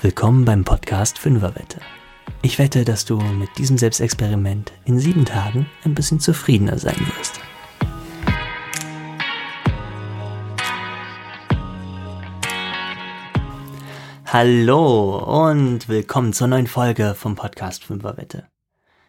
[0.00, 1.80] Willkommen beim Podcast Fünferwette.
[2.40, 7.40] Ich wette, dass du mit diesem Selbstexperiment in sieben Tagen ein bisschen zufriedener sein wirst.
[14.26, 18.46] Hallo und willkommen zur neuen Folge vom Podcast Fünferwette.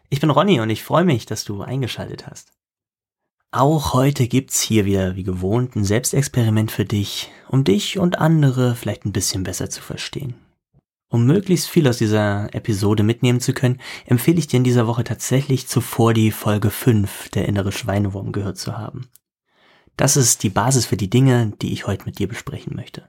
[0.08, 2.50] Ich bin Ronny und ich freue mich, dass du eingeschaltet hast.
[3.52, 8.74] Auch heute gibt's hier wieder wie gewohnt ein Selbstexperiment für dich, um dich und andere
[8.74, 10.34] vielleicht ein bisschen besser zu verstehen.
[11.12, 15.02] Um möglichst viel aus dieser Episode mitnehmen zu können, empfehle ich dir in dieser Woche
[15.02, 19.08] tatsächlich zuvor die Folge 5 der innere Schweinewurm gehört zu haben.
[19.96, 23.08] Das ist die Basis für die Dinge, die ich heute mit dir besprechen möchte.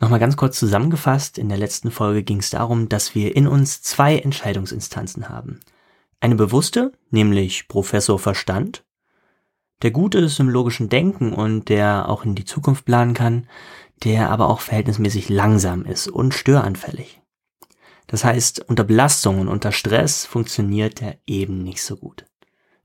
[0.00, 3.80] Nochmal ganz kurz zusammengefasst, in der letzten Folge ging es darum, dass wir in uns
[3.80, 5.60] zwei Entscheidungsinstanzen haben.
[6.18, 8.84] Eine bewusste, nämlich Professor Verstand,
[9.82, 13.46] der gut ist im logischen Denken und der auch in die Zukunft planen kann,
[14.04, 17.20] der aber auch verhältnismäßig langsam ist und störanfällig.
[18.06, 22.26] Das heißt, unter Belastung und unter Stress funktioniert er eben nicht so gut.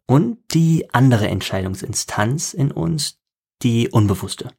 [0.08, 3.20] Und die andere Entscheidungsinstanz in uns,
[3.62, 4.52] die unbewusste.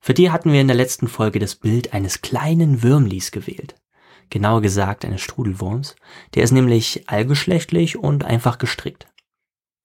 [0.00, 3.76] Für die hatten wir in der letzten Folge das Bild eines kleinen Würmlis gewählt.
[4.30, 5.94] Genauer gesagt eines Strudelwurms.
[6.34, 9.06] Der ist nämlich allgeschlechtlich und einfach gestrickt.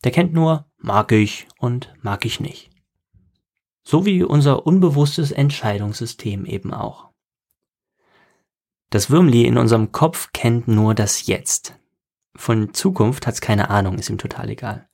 [0.04, 2.70] Der kennt nur mag ich und mag ich nicht.
[3.90, 7.08] So wie unser unbewusstes Entscheidungssystem eben auch.
[8.90, 11.80] Das Würmli in unserem Kopf kennt nur das Jetzt.
[12.36, 14.90] Von Zukunft hat's keine Ahnung, ist ihm total egal.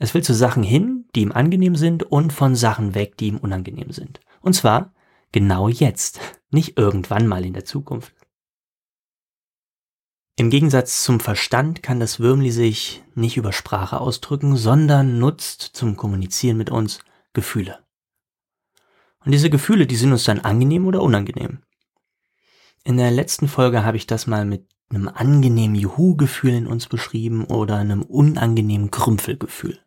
[0.00, 3.36] Es will zu Sachen hin, die ihm angenehm sind und von Sachen weg, die ihm
[3.36, 4.18] unangenehm sind.
[4.40, 4.92] Und zwar
[5.30, 6.18] genau jetzt,
[6.50, 8.12] nicht irgendwann mal in der Zukunft.
[10.34, 15.96] Im Gegensatz zum Verstand kann das Würmli sich nicht über Sprache ausdrücken, sondern nutzt zum
[15.96, 16.98] Kommunizieren mit uns
[17.32, 17.85] Gefühle.
[19.26, 21.58] Und diese Gefühle, die sind uns dann angenehm oder unangenehm.
[22.84, 27.44] In der letzten Folge habe ich das mal mit einem angenehmen Juhu-Gefühl in uns beschrieben
[27.44, 29.80] oder einem unangenehmen Krümpfelgefühl.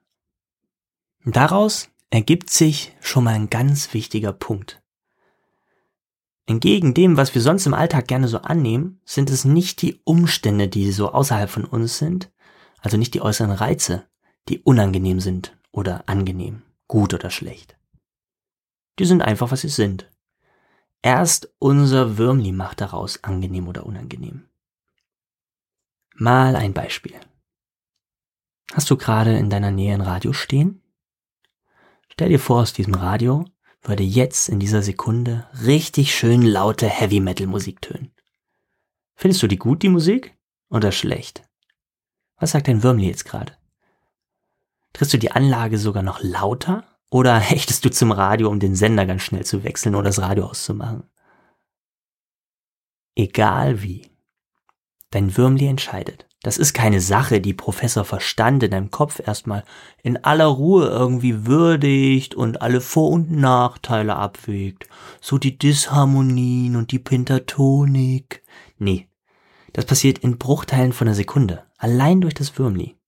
[1.23, 4.81] Und daraus ergibt sich schon mal ein ganz wichtiger Punkt.
[6.45, 10.67] Entgegen dem, was wir sonst im Alltag gerne so annehmen, sind es nicht die Umstände,
[10.67, 12.29] die so außerhalb von uns sind,
[12.81, 14.05] also nicht die äußeren Reize,
[14.49, 17.78] die unangenehm sind oder angenehm, gut oder schlecht.
[18.99, 20.11] Die sind einfach, was sie sind.
[21.01, 24.49] Erst unser Würmli macht daraus angenehm oder unangenehm.
[26.15, 27.15] Mal ein Beispiel.
[28.73, 30.83] Hast du gerade in deiner Nähe ein Radio stehen?
[32.09, 33.45] Stell dir vor, aus diesem Radio
[33.81, 38.11] würde jetzt in dieser Sekunde richtig schön laute Heavy Metal Musik tönen.
[39.15, 40.37] Findest du die gut, die Musik?
[40.69, 41.47] Oder schlecht?
[42.35, 43.53] Was sagt dein Würmli jetzt gerade?
[44.91, 49.05] Triffst du die Anlage sogar noch lauter oder hechtest du zum Radio, um den Sender
[49.05, 51.03] ganz schnell zu wechseln oder das Radio auszumachen?
[53.15, 54.09] Egal wie.
[55.11, 56.27] Dein Würmli entscheidet.
[56.41, 59.65] Das ist keine Sache, die Professor Verstand in deinem Kopf erstmal
[60.03, 64.87] in aller Ruhe irgendwie würdigt und alle Vor- und Nachteile abwägt.
[65.19, 68.41] So die Disharmonien und die Pentatonik.
[68.77, 69.09] Nee.
[69.73, 71.65] Das passiert in Bruchteilen von einer Sekunde.
[71.77, 72.98] Allein durch das Würmli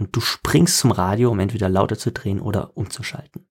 [0.00, 3.46] und du springst zum Radio, um entweder lauter zu drehen oder umzuschalten.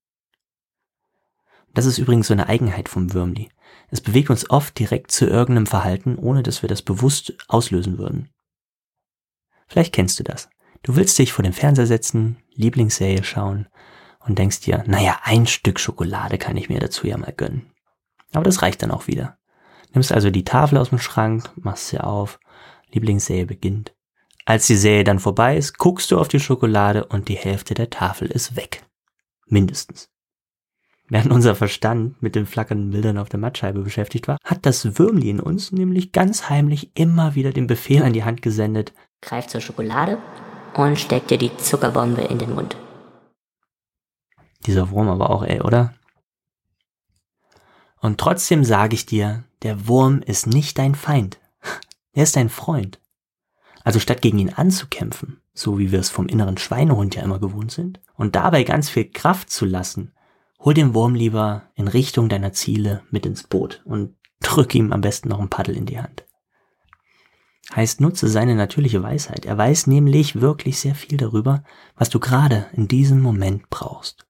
[1.76, 3.50] Das ist übrigens so eine Eigenheit vom Würmli.
[3.90, 8.30] Es bewegt uns oft direkt zu irgendeinem Verhalten, ohne dass wir das bewusst auslösen würden.
[9.68, 10.50] Vielleicht kennst du das.
[10.82, 13.68] Du willst dich vor den Fernseher setzen, Lieblingsserie schauen
[14.20, 17.72] und denkst dir, naja, ein Stück Schokolade kann ich mir dazu ja mal gönnen.
[18.34, 19.38] Aber das reicht dann auch wieder.
[19.94, 22.40] Nimmst also die Tafel aus dem Schrank, machst sie auf,
[22.92, 23.94] Lieblingsserie beginnt
[24.50, 27.92] als die Serie dann vorbei ist, guckst du auf die Schokolade und die Hälfte der
[27.92, 28.84] Tafel ist weg.
[29.46, 30.10] Mindestens.
[31.08, 35.30] Während unser Verstand mit den flackernden Bildern auf der Mattscheibe beschäftigt war, hat das Würmli
[35.30, 38.92] in uns nämlich ganz heimlich immer wieder den Befehl an die Hand gesendet.
[39.22, 40.18] Greif zur Schokolade
[40.74, 42.76] und steck dir die Zuckerbombe in den Mund.
[44.66, 45.94] Dieser Wurm aber auch, ey, oder?
[48.02, 51.38] Und trotzdem sage ich dir, der Wurm ist nicht dein Feind.
[52.14, 53.00] Er ist dein Freund.
[53.84, 57.72] Also statt gegen ihn anzukämpfen, so wie wir es vom inneren Schweinehund ja immer gewohnt
[57.72, 60.14] sind, und dabei ganz viel Kraft zu lassen,
[60.59, 65.02] hol den Wurm lieber in Richtung deiner Ziele mit ins Boot und drück ihm am
[65.02, 66.26] besten noch ein Paddel in die Hand.
[67.76, 69.46] Heißt, nutze seine natürliche Weisheit.
[69.46, 71.64] Er weiß nämlich wirklich sehr viel darüber,
[71.96, 74.25] was du gerade in diesem Moment brauchst.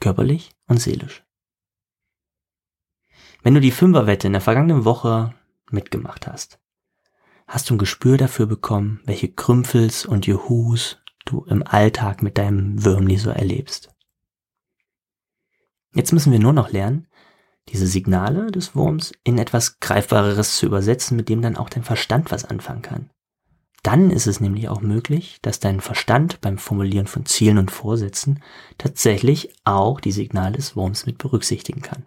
[0.00, 1.24] Körperlich und seelisch.
[3.42, 5.34] Wenn du die Fünferwette in der vergangenen Woche
[5.70, 6.58] mitgemacht hast,
[7.52, 12.82] hast du ein Gespür dafür bekommen, welche Krümpfels und Juhus du im Alltag mit deinem
[12.82, 13.94] Würmli so erlebst.
[15.94, 17.08] Jetzt müssen wir nur noch lernen,
[17.68, 22.30] diese Signale des Wurms in etwas Greifbareres zu übersetzen, mit dem dann auch dein Verstand
[22.30, 23.10] was anfangen kann.
[23.82, 28.42] Dann ist es nämlich auch möglich, dass dein Verstand beim Formulieren von Zielen und Vorsätzen
[28.78, 32.06] tatsächlich auch die Signale des Wurms mit berücksichtigen kann.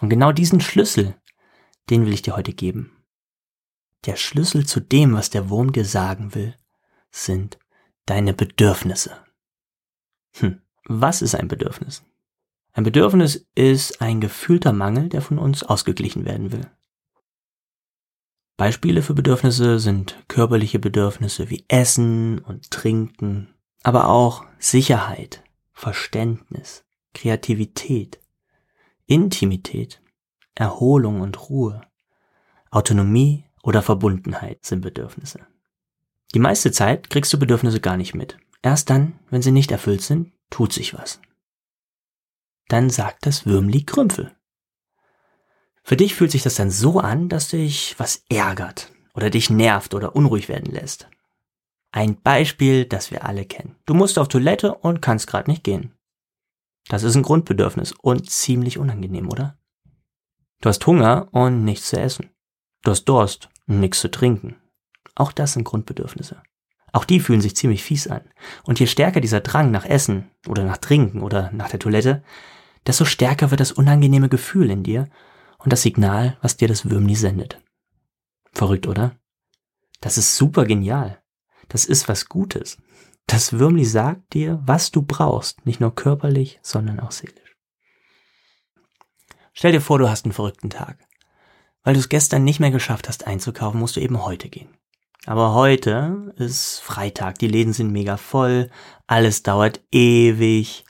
[0.00, 1.14] Und genau diesen Schlüssel,
[1.88, 2.90] den will ich dir heute geben.
[4.06, 6.54] Der Schlüssel zu dem, was der Wurm dir sagen will,
[7.10, 7.58] sind
[8.06, 9.16] deine Bedürfnisse.
[10.34, 12.02] Hm, was ist ein Bedürfnis?
[12.72, 16.68] Ein Bedürfnis ist ein gefühlter Mangel, der von uns ausgeglichen werden will.
[18.56, 25.42] Beispiele für Bedürfnisse sind körperliche Bedürfnisse wie Essen und Trinken, aber auch Sicherheit,
[25.72, 26.84] Verständnis,
[27.14, 28.20] Kreativität,
[29.06, 30.00] Intimität,
[30.54, 31.80] Erholung und Ruhe,
[32.70, 35.40] Autonomie oder Verbundenheit sind Bedürfnisse.
[36.34, 38.36] Die meiste Zeit kriegst du Bedürfnisse gar nicht mit.
[38.62, 41.20] Erst dann, wenn sie nicht erfüllt sind, tut sich was.
[42.68, 44.34] Dann sagt das Würmli Krümpel.
[45.82, 49.94] Für dich fühlt sich das dann so an, dass dich was ärgert oder dich nervt
[49.94, 51.08] oder unruhig werden lässt.
[51.90, 53.76] Ein Beispiel, das wir alle kennen.
[53.86, 55.94] Du musst auf Toilette und kannst gerade nicht gehen.
[56.88, 59.56] Das ist ein Grundbedürfnis und ziemlich unangenehm, oder?
[60.60, 62.30] Du hast Hunger und nichts zu essen.
[62.82, 64.56] Du hast Durst nichts zu trinken.
[65.14, 66.42] Auch das sind Grundbedürfnisse.
[66.92, 68.22] Auch die fühlen sich ziemlich fies an.
[68.64, 72.22] Und je stärker dieser Drang nach Essen oder nach Trinken oder nach der Toilette,
[72.86, 75.08] desto stärker wird das unangenehme Gefühl in dir
[75.58, 77.60] und das Signal, was dir das Würmli sendet.
[78.52, 79.16] Verrückt, oder?
[80.00, 81.20] Das ist super genial.
[81.68, 82.78] Das ist was Gutes.
[83.26, 87.56] Das Würmli sagt dir, was du brauchst, nicht nur körperlich, sondern auch seelisch.
[89.52, 90.98] Stell dir vor, du hast einen verrückten Tag.
[91.84, 94.68] Weil du es gestern nicht mehr geschafft hast einzukaufen, musst du eben heute gehen.
[95.26, 98.70] Aber heute ist Freitag, die Läden sind mega voll,
[99.06, 100.84] alles dauert ewig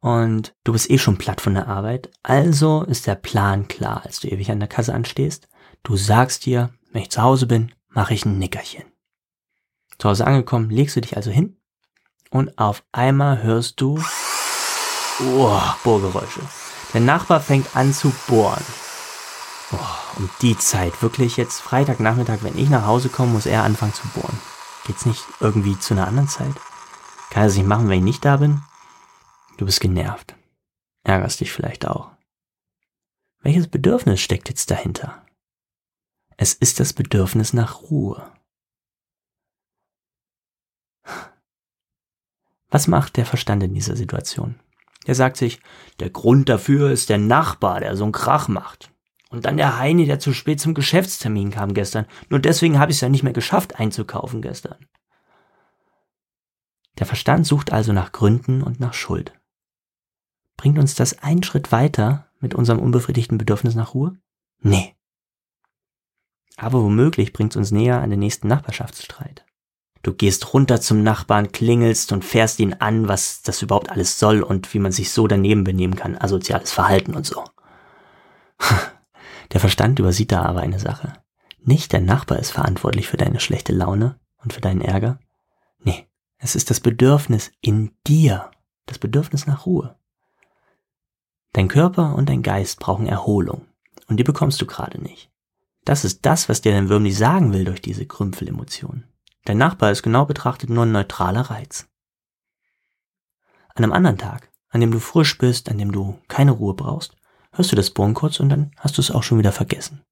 [0.00, 2.10] und du bist eh schon platt von der Arbeit.
[2.22, 5.48] Also ist der Plan klar, als du ewig an der Kasse anstehst.
[5.82, 8.84] Du sagst dir, wenn ich zu Hause bin, mache ich ein Nickerchen.
[9.98, 11.56] Zu Hause angekommen, legst du dich also hin
[12.30, 14.02] und auf einmal hörst du
[15.20, 16.40] oh, Bohrgeräusche.
[16.92, 18.64] Der Nachbar fängt an zu bohren.
[19.72, 23.94] Oh, um die Zeit, wirklich jetzt Freitagnachmittag, wenn ich nach Hause komme, muss er anfangen
[23.94, 24.38] zu bohren.
[24.86, 26.54] Geht's nicht irgendwie zu einer anderen Zeit?
[27.30, 28.62] Kann er es nicht machen, wenn ich nicht da bin?
[29.58, 30.34] Du bist genervt.
[31.04, 32.10] Ärgerst dich vielleicht auch.
[33.42, 35.24] Welches Bedürfnis steckt jetzt dahinter?
[36.36, 38.32] Es ist das Bedürfnis nach Ruhe.
[42.70, 44.58] Was macht der Verstand in dieser Situation?
[45.04, 45.60] Er sagt sich,
[45.98, 48.92] der Grund dafür ist der Nachbar, der so einen Krach macht.
[49.30, 52.06] Und dann der Heini, der zu spät zum Geschäftstermin kam gestern.
[52.28, 54.86] Nur deswegen habe ich es ja nicht mehr geschafft einzukaufen gestern.
[56.98, 59.32] Der Verstand sucht also nach Gründen und nach Schuld.
[60.56, 64.18] Bringt uns das einen Schritt weiter mit unserem unbefriedigten Bedürfnis nach Ruhe?
[64.60, 64.94] Nee.
[66.56, 69.46] Aber womöglich bringt es uns näher an den nächsten Nachbarschaftsstreit.
[70.02, 74.42] Du gehst runter zum Nachbarn, klingelst und fährst ihn an, was das überhaupt alles soll
[74.42, 77.44] und wie man sich so daneben benehmen kann, asoziales Verhalten und so.
[79.52, 81.12] Der Verstand übersieht da aber eine Sache.
[81.62, 85.18] Nicht der Nachbar ist verantwortlich für deine schlechte Laune und für deinen Ärger.
[85.80, 86.06] Nee,
[86.38, 88.50] es ist das Bedürfnis in dir,
[88.86, 89.96] das Bedürfnis nach Ruhe.
[91.52, 93.66] Dein Körper und dein Geist brauchen Erholung
[94.06, 95.30] und die bekommst du gerade nicht.
[95.84, 99.04] Das ist das, was dir dein Würmli sagen will durch diese Krümpfelemotion.
[99.44, 101.88] Dein Nachbar ist genau betrachtet nur ein neutraler Reiz.
[103.74, 107.16] An einem anderen Tag, an dem du frisch bist, an dem du keine Ruhe brauchst,
[107.52, 110.02] hörst du das Bohren kurz und dann hast du es auch schon wieder vergessen.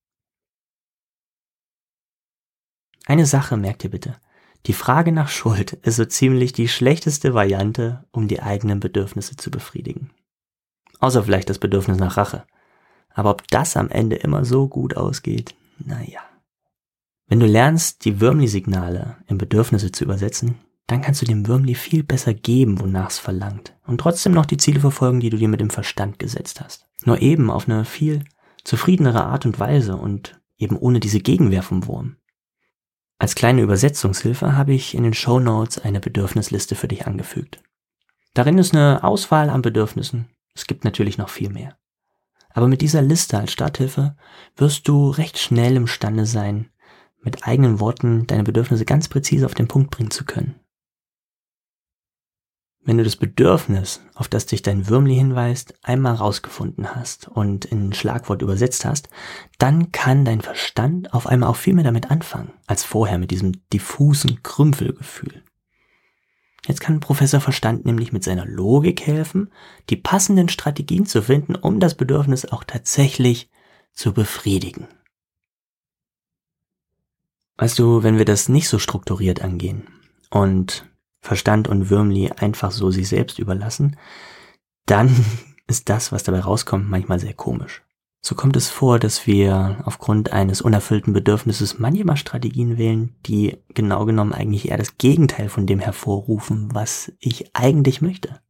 [3.07, 4.17] Eine Sache merkt ihr bitte.
[4.67, 9.51] Die Frage nach Schuld ist so ziemlich die schlechteste Variante, um die eigenen Bedürfnisse zu
[9.51, 10.11] befriedigen.
[11.01, 12.45] Außer vielleicht das Bedürfnis nach Rache.
[13.15, 16.21] Aber ob das am Ende immer so gut ausgeht, naja.
[17.29, 22.03] Wenn du lernst, die Würmli-Signale in Bedürfnisse zu übersetzen, dann kannst du dem Würmli viel
[22.03, 23.75] besser geben, wonach es verlangt.
[23.87, 26.88] Und trotzdem noch die Ziele verfolgen, die du dir mit dem Verstand gesetzt hast.
[27.05, 28.25] Nur eben auf eine viel
[28.65, 32.17] zufriedenere Art und Weise und eben ohne diese Gegenwehr vom Wurm.
[33.19, 37.63] Als kleine Übersetzungshilfe habe ich in den Show Notes eine Bedürfnisliste für dich angefügt.
[38.35, 40.29] Darin ist eine Auswahl an Bedürfnissen.
[40.55, 41.77] Es gibt natürlich noch viel mehr.
[42.51, 44.17] Aber mit dieser Liste als Starthilfe
[44.57, 46.71] wirst du recht schnell imstande sein,
[47.21, 50.61] mit eigenen Worten deine Bedürfnisse ganz präzise auf den Punkt bringen zu können.
[52.89, 57.91] Wenn du das Bedürfnis, auf das dich dein Würmli hinweist, einmal rausgefunden hast und in
[57.91, 59.11] ein Schlagwort übersetzt hast,
[59.59, 63.53] dann kann dein Verstand auf einmal auch viel mehr damit anfangen, als vorher mit diesem
[63.75, 65.43] diffusen Krümpfelgefühl.
[66.67, 69.53] Jetzt kann Professor Verstand nämlich mit seiner Logik helfen,
[69.91, 73.51] die passenden Strategien zu finden, um das Bedürfnis auch tatsächlich
[73.93, 74.89] zu befriedigen.
[77.59, 79.87] Weißt du, wenn wir das nicht so strukturiert angehen
[80.31, 80.89] und
[81.21, 83.97] Verstand und Würmli einfach so sich selbst überlassen,
[84.87, 85.15] dann
[85.67, 87.83] ist das, was dabei rauskommt, manchmal sehr komisch.
[88.21, 94.05] So kommt es vor, dass wir aufgrund eines unerfüllten Bedürfnisses manchmal Strategien wählen, die genau
[94.05, 98.41] genommen eigentlich eher das Gegenteil von dem hervorrufen, was ich eigentlich möchte.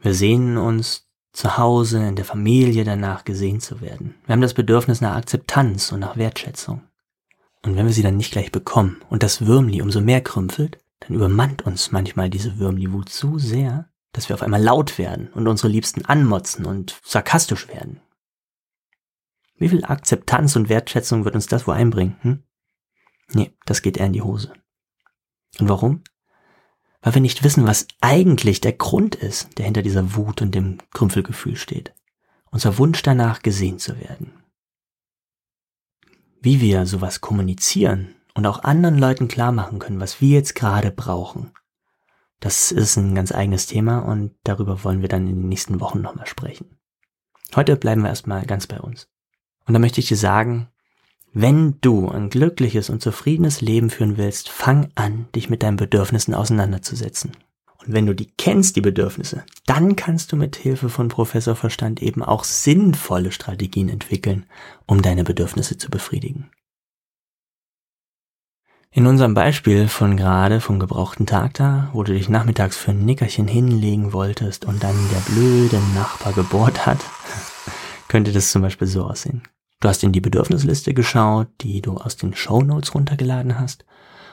[0.00, 4.16] Wir sehnen uns zu Hause, in der Familie danach gesehen zu werden.
[4.26, 6.82] Wir haben das Bedürfnis nach Akzeptanz und nach Wertschätzung.
[7.64, 11.14] Und wenn wir sie dann nicht gleich bekommen und das Würmli umso mehr krümpelt, dann
[11.14, 15.68] übermannt uns manchmal diese Würmli-Wut so sehr, dass wir auf einmal laut werden und unsere
[15.68, 18.00] Liebsten anmotzen und sarkastisch werden.
[19.56, 22.16] Wie viel Akzeptanz und Wertschätzung wird uns das wohl einbringen?
[22.22, 22.42] Hm?
[23.32, 24.52] Nee, das geht eher in die Hose.
[25.60, 26.02] Und warum?
[27.00, 30.78] Weil wir nicht wissen, was eigentlich der Grund ist, der hinter dieser Wut und dem
[30.92, 31.94] Krümpfelgefühl steht.
[32.50, 34.41] Unser Wunsch danach gesehen zu werden.
[36.44, 40.90] Wie wir sowas kommunizieren und auch anderen Leuten klar machen können, was wir jetzt gerade
[40.90, 41.52] brauchen,
[42.40, 46.00] das ist ein ganz eigenes Thema und darüber wollen wir dann in den nächsten Wochen
[46.00, 46.76] nochmal sprechen.
[47.54, 49.08] Heute bleiben wir erstmal ganz bei uns.
[49.66, 50.68] Und da möchte ich dir sagen,
[51.32, 56.34] wenn du ein glückliches und zufriedenes Leben führen willst, fang an, dich mit deinen Bedürfnissen
[56.34, 57.36] auseinanderzusetzen.
[57.84, 62.00] Und wenn du die kennst, die Bedürfnisse, dann kannst du mit Hilfe von Professor Verstand
[62.00, 64.46] eben auch sinnvolle Strategien entwickeln,
[64.86, 66.50] um deine Bedürfnisse zu befriedigen.
[68.94, 73.06] In unserem Beispiel von gerade vom gebrauchten Tag da, wo du dich nachmittags für ein
[73.06, 76.98] Nickerchen hinlegen wolltest und dann der blöde Nachbar gebohrt hat,
[78.08, 79.42] könnte das zum Beispiel so aussehen.
[79.80, 83.86] Du hast in die Bedürfnisliste geschaut, die du aus den Show Notes runtergeladen hast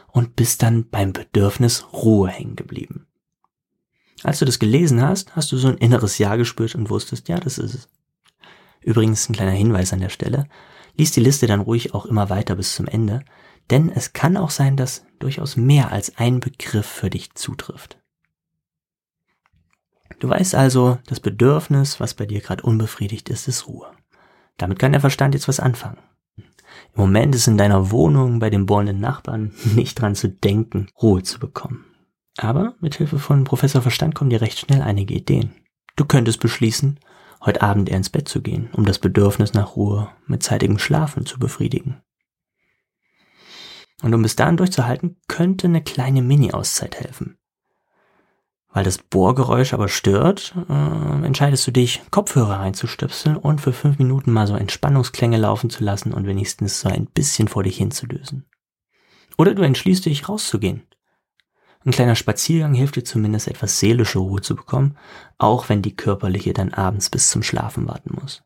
[0.08, 3.09] und bist dann beim Bedürfnis Ruhe hängen geblieben.
[4.24, 7.40] Als du das gelesen hast, hast du so ein inneres Ja gespürt und wusstest, ja,
[7.40, 7.90] das ist es.
[8.82, 10.48] Übrigens ein kleiner Hinweis an der Stelle.
[10.96, 13.24] Lies die Liste dann ruhig auch immer weiter bis zum Ende,
[13.70, 17.98] denn es kann auch sein, dass durchaus mehr als ein Begriff für dich zutrifft.
[20.20, 23.88] Du weißt also, das Bedürfnis, was bei dir gerade unbefriedigt ist, ist Ruhe.
[24.58, 26.00] Damit kann der Verstand jetzt was anfangen.
[26.38, 31.24] Im Moment ist in deiner Wohnung bei den bohrenden Nachbarn nicht dran zu denken, Ruhe
[31.24, 31.86] zu bekommen.
[32.42, 35.54] Aber mit Hilfe von Professor Verstand kommen dir recht schnell einige Ideen.
[35.98, 36.98] Du könntest beschließen,
[37.44, 41.26] heute Abend eher ins Bett zu gehen, um das Bedürfnis nach Ruhe mit zeitigem Schlafen
[41.26, 42.02] zu befriedigen.
[44.02, 47.38] Und um bis dahin durchzuhalten, könnte eine kleine Mini-Auszeit helfen.
[48.72, 54.32] Weil das Bohrgeräusch aber stört, äh, entscheidest du dich, Kopfhörer reinzustöpseln und für fünf Minuten
[54.32, 58.46] mal so Entspannungsklänge laufen zu lassen und wenigstens so ein bisschen vor dich hinzudösen.
[59.38, 60.84] Oder du entschließt dich, rauszugehen.
[61.90, 64.96] Ein kleiner Spaziergang hilft dir zumindest etwas seelische Ruhe zu bekommen,
[65.40, 68.44] auch wenn die körperliche dann abends bis zum Schlafen warten muss.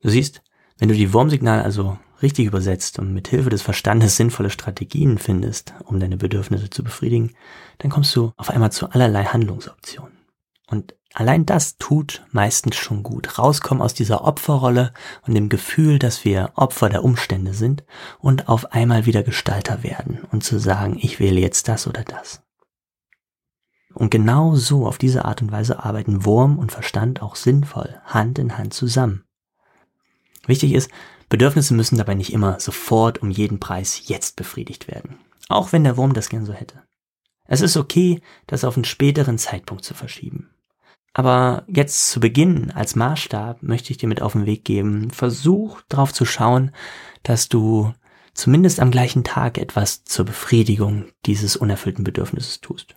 [0.00, 0.40] Du siehst,
[0.78, 5.74] wenn du die Wurmsignale also richtig übersetzt und mit Hilfe des Verstandes sinnvolle Strategien findest,
[5.82, 7.34] um deine Bedürfnisse zu befriedigen,
[7.78, 10.17] dann kommst du auf einmal zu allerlei Handlungsoptionen.
[10.70, 13.38] Und allein das tut meistens schon gut.
[13.38, 14.92] Rauskommen aus dieser Opferrolle
[15.26, 17.84] und dem Gefühl, dass wir Opfer der Umstände sind
[18.18, 22.42] und auf einmal wieder Gestalter werden und zu sagen, ich wähle jetzt das oder das.
[23.94, 28.38] Und genau so, auf diese Art und Weise arbeiten Wurm und Verstand auch sinnvoll, Hand
[28.38, 29.24] in Hand zusammen.
[30.46, 30.90] Wichtig ist,
[31.28, 35.18] Bedürfnisse müssen dabei nicht immer sofort um jeden Preis jetzt befriedigt werden.
[35.48, 36.82] Auch wenn der Wurm das gern so hätte.
[37.46, 40.50] Es ist okay, das auf einen späteren Zeitpunkt zu verschieben.
[41.18, 45.80] Aber jetzt zu Beginn als Maßstab möchte ich dir mit auf den Weg geben, versuch
[45.88, 46.70] darauf zu schauen,
[47.24, 47.92] dass du
[48.34, 52.94] zumindest am gleichen Tag etwas zur Befriedigung dieses unerfüllten Bedürfnisses tust.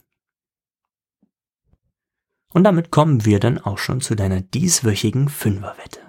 [2.54, 6.02] Und damit kommen wir dann auch schon zu deiner dieswöchigen Fünferwette.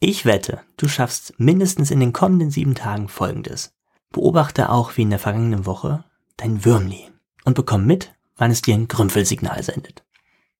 [0.00, 3.74] Ich wette, du schaffst mindestens in den kommenden sieben Tagen Folgendes.
[4.10, 6.06] Beobachte auch wie in der vergangenen Woche
[6.38, 7.10] dein Würmli
[7.44, 10.02] und bekomm mit, wann es dir ein Grümpfelsignal sendet.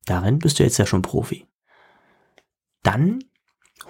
[0.06, 1.46] Darin bist du jetzt ja schon Profi.
[2.82, 3.24] Dann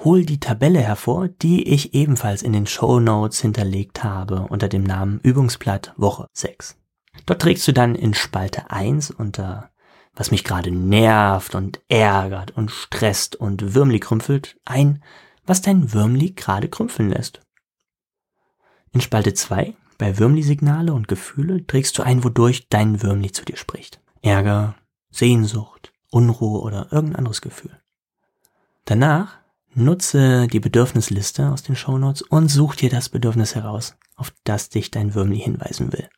[0.04, 4.82] hol die Tabelle hervor, die ich ebenfalls in den Show Notes hinterlegt habe unter dem
[4.82, 6.76] Namen Übungsblatt Woche 6.
[7.26, 9.72] Dort trägst du dann in Spalte 1 unter
[10.14, 15.02] was mich gerade nervt und ärgert und stresst und Würmli krümpfelt ein,
[15.46, 17.40] was dein Würmli gerade krümpfeln lässt.
[18.92, 23.56] In Spalte 2, bei Würmli-Signale und Gefühle, trägst du ein, wodurch dein Würmli zu dir
[23.56, 24.00] spricht.
[24.20, 24.74] Ärger,
[25.10, 25.81] Sehnsucht,
[26.12, 27.76] Unruhe oder irgendein anderes Gefühl.
[28.84, 29.38] Danach
[29.74, 34.90] nutze die Bedürfnisliste aus den Shownotes und such dir das Bedürfnis heraus, auf das dich
[34.90, 36.08] dein Würmli hinweisen will.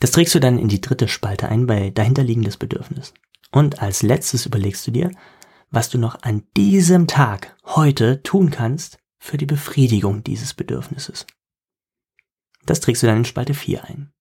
[0.00, 3.14] Das trägst du dann in die dritte Spalte ein bei dahinterliegendes Bedürfnis.
[3.52, 5.10] Und als letztes überlegst du dir,
[5.70, 11.26] was du noch an diesem Tag, heute, tun kannst für die Befriedigung dieses Bedürfnisses.
[12.66, 14.12] Das trägst du dann in Spalte 4 ein.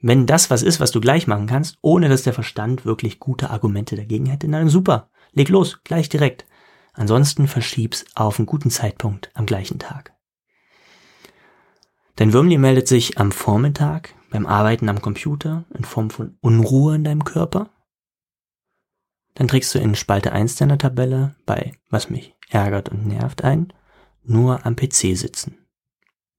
[0.00, 3.50] Wenn das was ist, was du gleich machen kannst, ohne dass der Verstand wirklich gute
[3.50, 6.46] Argumente dagegen hätte, dann super, leg los, gleich direkt.
[6.92, 10.12] Ansonsten verschieb's auf einen guten Zeitpunkt am gleichen Tag.
[12.16, 17.04] Dein Würmli meldet sich am Vormittag beim Arbeiten am Computer in Form von Unruhe in
[17.04, 17.70] deinem Körper.
[19.34, 23.72] Dann trägst du in Spalte 1 deiner Tabelle bei was mich ärgert und nervt ein,
[24.24, 25.58] nur am PC sitzen.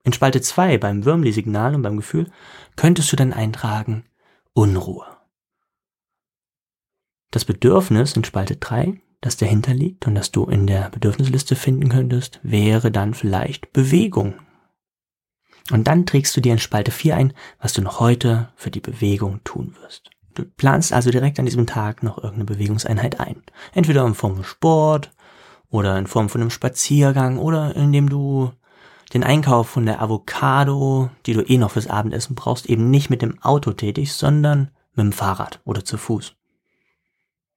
[0.03, 2.31] In Spalte 2 beim Würmli-Signal und beim Gefühl
[2.75, 4.05] könntest du dann eintragen
[4.53, 5.05] Unruhe.
[7.31, 11.89] Das Bedürfnis in Spalte 3, das dahinter liegt und das du in der Bedürfnisliste finden
[11.89, 14.35] könntest, wäre dann vielleicht Bewegung.
[15.71, 18.79] Und dann trägst du dir in Spalte 4 ein, was du noch heute für die
[18.79, 20.09] Bewegung tun wirst.
[20.33, 23.43] Du planst also direkt an diesem Tag noch irgendeine Bewegungseinheit ein.
[23.73, 25.11] Entweder in Form von Sport
[25.69, 28.51] oder in Form von einem Spaziergang oder indem du
[29.13, 33.21] den Einkauf von der Avocado, die du eh noch fürs Abendessen brauchst, eben nicht mit
[33.21, 36.35] dem Auto tätig, sondern mit dem Fahrrad oder zu Fuß.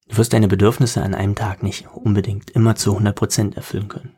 [0.09, 4.15] Du wirst deine Bedürfnisse an einem Tag nicht unbedingt immer zu 100 Prozent erfüllen können.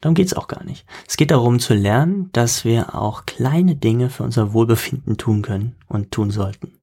[0.00, 0.86] Darum geht's auch gar nicht.
[1.06, 5.76] Es geht darum zu lernen, dass wir auch kleine Dinge für unser Wohlbefinden tun können
[5.88, 6.80] und tun sollten.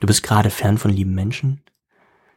[0.00, 1.62] Du bist gerade fern von lieben Menschen.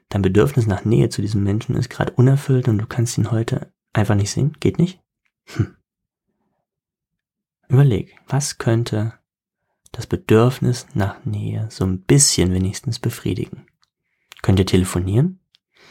[0.10, 3.72] Dein Bedürfnis nach Nähe zu diesem Menschen ist gerade unerfüllt und du kannst ihn heute
[3.93, 4.58] einfach nicht sehen.
[4.60, 5.00] Geht nicht?
[5.45, 5.75] Hm.
[7.67, 9.13] Überleg, was könnte
[9.91, 13.65] das Bedürfnis nach Nähe so ein bisschen wenigstens befriedigen?
[14.41, 15.39] Könnt ihr telefonieren?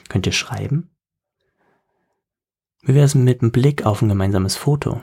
[0.08, 0.90] Könnt ihr schreiben?
[2.82, 5.02] Wie wäre es mit einem Blick auf ein gemeinsames Foto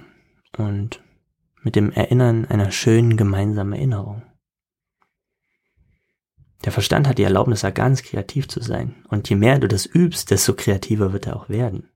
[0.58, 1.04] und
[1.62, 4.24] mit dem Erinnern einer schönen gemeinsamen Erinnerung?
[6.66, 9.06] Der Verstand hat die Erlaubnis, da ganz kreativ zu sein.
[9.10, 11.90] Und je mehr du das übst, desto kreativer wird er auch werden.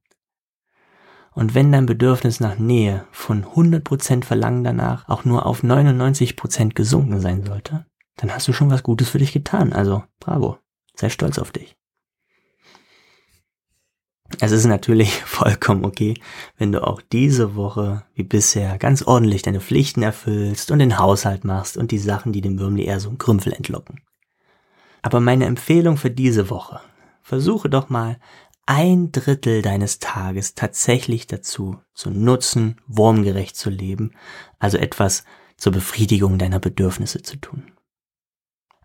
[1.34, 7.22] Und wenn dein Bedürfnis nach Nähe von 100% Verlangen danach auch nur auf 99% gesunken
[7.22, 7.86] sein sollte,
[8.18, 9.72] dann hast du schon was Gutes für dich getan.
[9.74, 10.58] Also bravo,
[10.96, 11.78] sei stolz auf dich.
[14.40, 16.16] Es ist natürlich vollkommen okay,
[16.58, 21.44] wenn du auch diese Woche wie bisher ganz ordentlich deine Pflichten erfüllst und den Haushalt
[21.44, 24.02] machst und die Sachen, die dem Würmli eher so einen Krümpel entlocken.
[25.02, 26.80] Aber meine Empfehlung für diese Woche,
[27.22, 28.20] versuche doch mal
[28.66, 34.12] ein Drittel deines Tages tatsächlich dazu zu nutzen, wurmgerecht zu leben,
[34.60, 35.24] also etwas
[35.58, 37.72] zur Befriedigung deiner Bedürfnisse zu tun.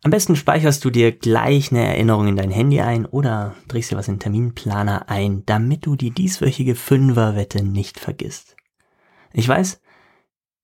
[0.02, 3.96] Am besten speicherst du dir gleich eine Erinnerung in dein Handy ein oder drehst dir
[3.96, 8.56] was in den Terminplaner ein, damit du die dieswöchige Fünferwette nicht vergisst.
[9.32, 9.80] Ich weiß,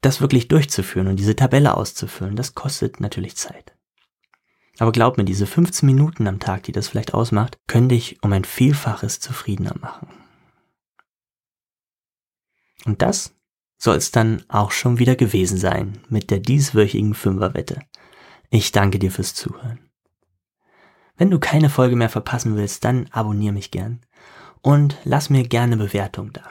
[0.00, 3.74] das wirklich durchzuführen und diese Tabelle auszufüllen, das kostet natürlich Zeit.
[4.78, 8.32] Aber glaub mir, diese 15 Minuten am Tag, die das vielleicht ausmacht, können dich um
[8.32, 10.08] ein Vielfaches zufriedener machen.
[12.84, 13.34] Und das
[13.78, 17.80] soll es dann auch schon wieder gewesen sein mit der dieswöchigen Fünferwette.
[18.50, 19.90] Ich danke dir fürs Zuhören.
[21.16, 24.00] Wenn du keine Folge mehr verpassen willst, dann abonniere mich gern
[24.62, 26.42] und lass mir gerne Bewertung da.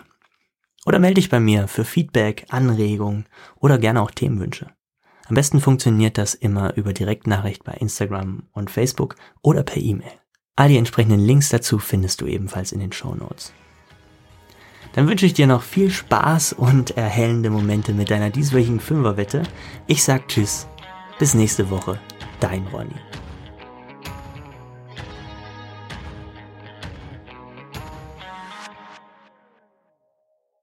[0.86, 4.72] Oder melde dich bei mir für Feedback, Anregungen oder gerne auch Themenwünsche.
[5.32, 10.12] Am besten funktioniert das immer über Direktnachricht bei Instagram und Facebook oder per E-Mail.
[10.58, 13.54] All die entsprechenden Links dazu findest du ebenfalls in den Show Notes.
[14.92, 19.44] Dann wünsche ich dir noch viel Spaß und erhellende Momente mit deiner dieswöchigen Fünferwette.
[19.88, 20.68] Ich sag Tschüss,
[21.18, 21.98] bis nächste Woche,
[22.42, 23.00] dein Ronny.